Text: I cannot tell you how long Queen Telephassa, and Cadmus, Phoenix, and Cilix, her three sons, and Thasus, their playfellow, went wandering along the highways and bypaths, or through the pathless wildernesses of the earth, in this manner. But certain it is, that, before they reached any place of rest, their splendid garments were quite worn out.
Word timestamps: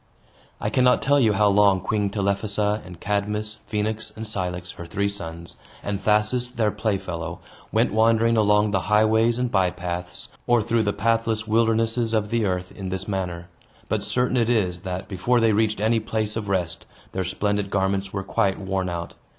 I 0.59 0.71
cannot 0.71 1.03
tell 1.03 1.19
you 1.19 1.33
how 1.33 1.47
long 1.47 1.79
Queen 1.79 2.09
Telephassa, 2.09 2.81
and 2.83 2.99
Cadmus, 2.99 3.59
Phoenix, 3.67 4.11
and 4.15 4.25
Cilix, 4.25 4.71
her 4.77 4.87
three 4.87 5.07
sons, 5.07 5.57
and 5.83 6.01
Thasus, 6.01 6.47
their 6.55 6.71
playfellow, 6.71 7.37
went 7.71 7.93
wandering 7.93 8.35
along 8.35 8.71
the 8.71 8.79
highways 8.89 9.37
and 9.37 9.51
bypaths, 9.51 10.27
or 10.47 10.63
through 10.63 10.81
the 10.81 10.91
pathless 10.91 11.45
wildernesses 11.47 12.15
of 12.15 12.31
the 12.31 12.45
earth, 12.45 12.71
in 12.71 12.89
this 12.89 13.07
manner. 13.07 13.47
But 13.89 14.01
certain 14.01 14.37
it 14.37 14.49
is, 14.49 14.79
that, 14.79 15.07
before 15.07 15.39
they 15.39 15.53
reached 15.53 15.79
any 15.79 15.99
place 15.99 16.35
of 16.35 16.49
rest, 16.49 16.87
their 17.11 17.23
splendid 17.23 17.69
garments 17.69 18.11
were 18.11 18.23
quite 18.23 18.57
worn 18.59 18.89
out. 18.89 19.13